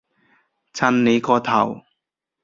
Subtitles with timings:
[0.73, 1.83] 襯你個頭